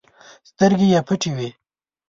[0.49, 1.49] سترګې يې پټې وې.